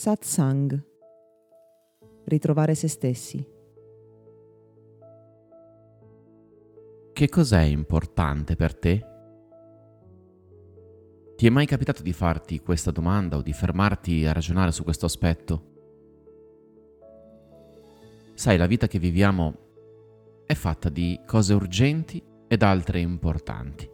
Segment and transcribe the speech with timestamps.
[0.00, 0.82] Satsang.
[2.24, 3.46] Ritrovare se stessi.
[7.12, 9.06] Che cos'è importante per te?
[11.36, 15.04] Ti è mai capitato di farti questa domanda o di fermarti a ragionare su questo
[15.04, 15.64] aspetto?
[18.32, 23.86] Sai, la vita che viviamo è fatta di cose urgenti ed altre importanti.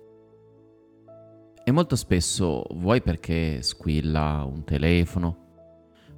[1.65, 5.46] E molto spesso, vuoi perché squilla un telefono,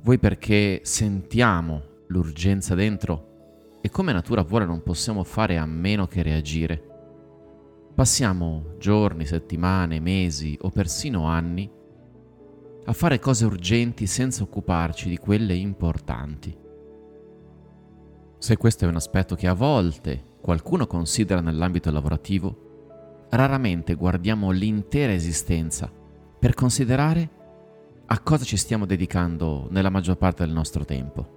[0.03, 6.23] vuoi perché sentiamo l'urgenza dentro e come natura vuole non possiamo fare a meno che
[6.23, 6.83] reagire.
[7.95, 11.71] Passiamo giorni, settimane, mesi o persino anni
[12.85, 16.57] a fare cose urgenti senza occuparci di quelle importanti.
[18.39, 25.13] Se questo è un aspetto che a volte qualcuno considera nell'ambito lavorativo, raramente guardiamo l'intera
[25.13, 25.93] esistenza
[26.39, 27.31] per considerare
[28.11, 31.37] a cosa ci stiamo dedicando nella maggior parte del nostro tempo.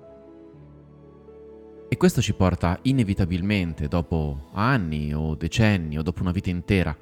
[1.90, 6.96] E questo ci porta inevitabilmente, dopo anni o decenni o dopo una vita intera,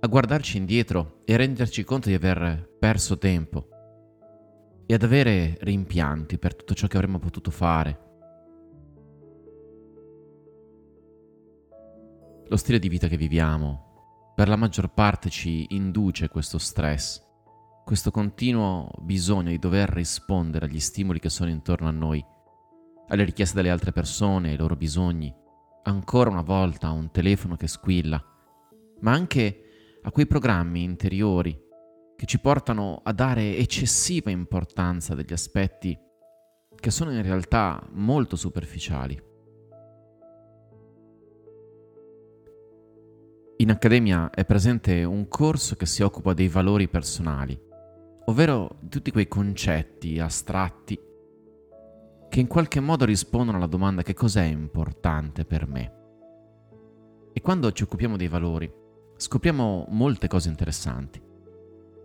[0.00, 3.68] a guardarci indietro e renderci conto di aver perso tempo
[4.86, 8.08] e ad avere rimpianti per tutto ciò che avremmo potuto fare.
[12.48, 17.28] Lo stile di vita che viviamo, per la maggior parte ci induce questo stress,
[17.90, 22.24] questo continuo bisogno di dover rispondere agli stimoli che sono intorno a noi,
[23.08, 25.34] alle richieste delle altre persone, ai loro bisogni,
[25.82, 28.24] ancora una volta a un telefono che squilla,
[29.00, 31.60] ma anche a quei programmi interiori
[32.14, 35.98] che ci portano a dare eccessiva importanza degli aspetti
[36.76, 39.20] che sono in realtà molto superficiali.
[43.56, 47.66] In accademia è presente un corso che si occupa dei valori personali,
[48.30, 50.98] ovvero tutti quei concetti astratti
[52.28, 55.94] che in qualche modo rispondono alla domanda che cos'è importante per me.
[57.32, 58.72] E quando ci occupiamo dei valori
[59.16, 61.20] scopriamo molte cose interessanti.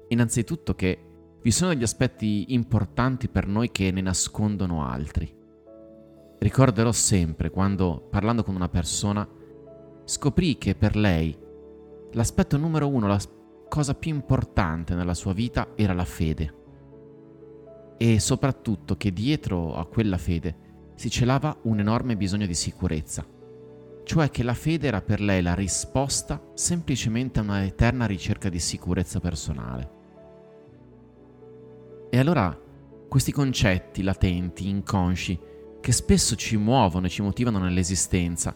[0.09, 0.99] Innanzitutto che
[1.41, 5.31] vi sono degli aspetti importanti per noi che ne nascondono altri.
[6.39, 9.27] Ricorderò sempre quando, parlando con una persona,
[10.03, 11.37] scoprì che per lei
[12.13, 13.19] l'aspetto numero uno, la
[13.67, 16.63] cosa più importante nella sua vita era la fede.
[17.97, 20.63] E soprattutto che dietro a quella fede
[20.95, 23.25] si celava un enorme bisogno di sicurezza,
[24.03, 28.59] cioè che la fede era per lei la risposta semplicemente a una eterna ricerca di
[28.59, 29.91] sicurezza personale.
[32.09, 32.57] E allora
[33.07, 35.39] questi concetti latenti, inconsci,
[35.81, 38.55] che spesso ci muovono e ci motivano nell'esistenza,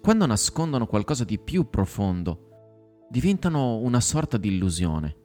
[0.00, 2.49] quando nascondono qualcosa di più profondo,
[3.10, 5.16] diventano una sorta di illusione.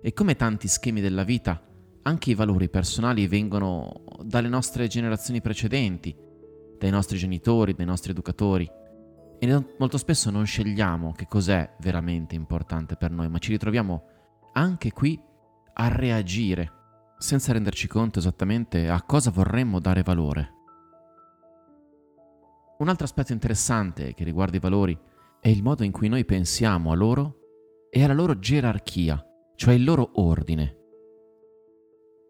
[0.00, 1.60] E come tanti schemi della vita,
[2.02, 6.16] anche i valori personali vengono dalle nostre generazioni precedenti,
[6.78, 8.70] dai nostri genitori, dai nostri educatori.
[9.40, 14.04] E molto spesso non scegliamo che cos'è veramente importante per noi, ma ci ritroviamo
[14.52, 15.20] anche qui
[15.74, 16.72] a reagire
[17.18, 20.52] senza renderci conto esattamente a cosa vorremmo dare valore.
[22.78, 24.96] Un altro aspetto interessante che riguarda i valori
[25.40, 29.24] è il modo in cui noi pensiamo a loro e alla loro gerarchia,
[29.54, 30.76] cioè il loro ordine.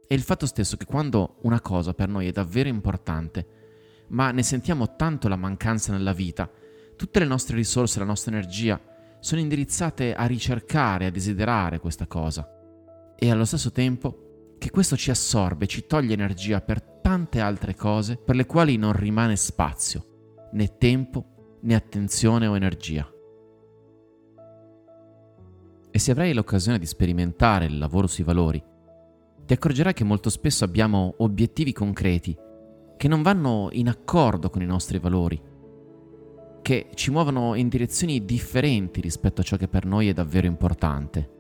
[0.07, 4.43] È il fatto stesso che quando una cosa per noi è davvero importante, ma ne
[4.43, 6.49] sentiamo tanto la mancanza nella vita,
[6.95, 8.81] tutte le nostre risorse, la nostra energia
[9.19, 12.49] sono indirizzate a ricercare, a desiderare questa cosa.
[13.17, 18.17] E allo stesso tempo che questo ci assorbe, ci toglie energia per tante altre cose
[18.17, 21.36] per le quali non rimane spazio, né tempo
[21.67, 23.11] né attenzione o energia.
[25.91, 28.63] E se avrai l'occasione di sperimentare il lavoro sui valori,
[29.45, 32.37] ti accorgerai che molto spesso abbiamo obiettivi concreti
[32.97, 35.41] che non vanno in accordo con i nostri valori,
[36.63, 41.31] che ci muovono in direzioni differenti rispetto a ciò che per noi è davvero importante.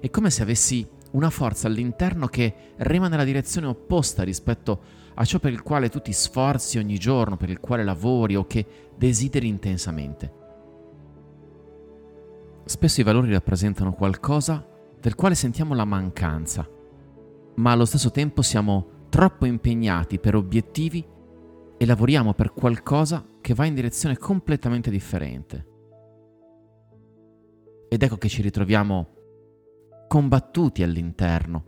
[0.00, 5.38] È come se avessi una forza all'interno che rema nella direzione opposta rispetto a ciò
[5.38, 9.48] per il quale tu ti sforzi ogni giorno, per il quale lavori o che desideri
[9.48, 10.38] intensamente.
[12.64, 14.66] Spesso i valori rappresentano qualcosa
[15.00, 16.68] del quale sentiamo la mancanza,
[17.56, 21.04] ma allo stesso tempo siamo troppo impegnati per obiettivi
[21.76, 25.66] e lavoriamo per qualcosa che va in direzione completamente differente.
[27.88, 29.19] Ed ecco che ci ritroviamo
[30.10, 31.64] combattuti all'interno,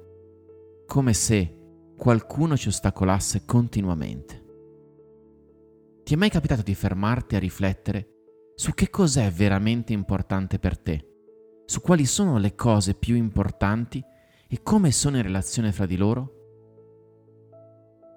[0.84, 4.44] come se qualcuno ci ostacolasse continuamente.
[6.02, 8.08] Ti è mai capitato di fermarti a riflettere
[8.56, 11.06] su che cos'è veramente importante per te,
[11.66, 14.02] su quali sono le cose più importanti
[14.48, 16.32] e come sono in relazione fra di loro?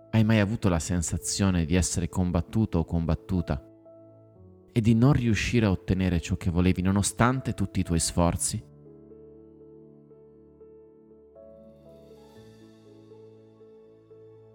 [0.10, 3.64] Hai mai avuto la sensazione di essere combattuto o combattuta
[4.72, 8.74] e di non riuscire a ottenere ciò che volevi nonostante tutti i tuoi sforzi?